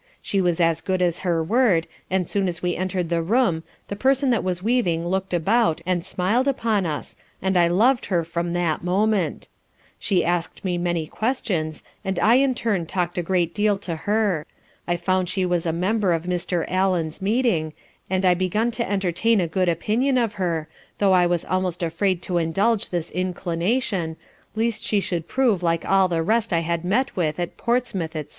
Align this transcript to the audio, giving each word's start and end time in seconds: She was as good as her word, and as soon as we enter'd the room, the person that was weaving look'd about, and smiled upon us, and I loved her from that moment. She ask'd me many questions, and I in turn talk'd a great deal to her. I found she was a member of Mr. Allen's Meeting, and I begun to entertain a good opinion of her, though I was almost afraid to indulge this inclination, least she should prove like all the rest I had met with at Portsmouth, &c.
She 0.19 0.41
was 0.41 0.59
as 0.59 0.81
good 0.81 0.99
as 0.99 1.19
her 1.19 1.43
word, 1.43 1.85
and 2.09 2.25
as 2.25 2.31
soon 2.31 2.47
as 2.47 2.63
we 2.63 2.75
enter'd 2.75 3.09
the 3.09 3.21
room, 3.21 3.61
the 3.87 3.95
person 3.95 4.31
that 4.31 4.43
was 4.43 4.63
weaving 4.63 5.05
look'd 5.07 5.31
about, 5.31 5.79
and 5.85 6.03
smiled 6.03 6.47
upon 6.47 6.87
us, 6.87 7.15
and 7.39 7.55
I 7.55 7.67
loved 7.67 8.07
her 8.07 8.23
from 8.23 8.53
that 8.53 8.83
moment. 8.83 9.47
She 9.99 10.25
ask'd 10.25 10.65
me 10.65 10.79
many 10.79 11.05
questions, 11.05 11.83
and 12.03 12.17
I 12.17 12.37
in 12.37 12.55
turn 12.55 12.87
talk'd 12.87 13.19
a 13.19 13.21
great 13.21 13.53
deal 13.53 13.77
to 13.77 13.95
her. 13.95 14.47
I 14.87 14.97
found 14.97 15.29
she 15.29 15.45
was 15.45 15.67
a 15.67 15.71
member 15.71 16.13
of 16.13 16.23
Mr. 16.23 16.65
Allen's 16.67 17.21
Meeting, 17.21 17.73
and 18.09 18.25
I 18.25 18.33
begun 18.33 18.71
to 18.71 18.89
entertain 18.91 19.39
a 19.39 19.47
good 19.47 19.69
opinion 19.69 20.17
of 20.17 20.33
her, 20.33 20.67
though 20.97 21.13
I 21.13 21.27
was 21.27 21.45
almost 21.45 21.83
afraid 21.83 22.23
to 22.23 22.39
indulge 22.39 22.89
this 22.89 23.11
inclination, 23.11 24.17
least 24.55 24.81
she 24.81 24.99
should 24.99 25.27
prove 25.27 25.61
like 25.61 25.85
all 25.85 26.07
the 26.07 26.23
rest 26.23 26.51
I 26.51 26.61
had 26.61 26.83
met 26.83 27.15
with 27.15 27.39
at 27.39 27.55
Portsmouth, 27.55 28.13
&c. 28.13 28.25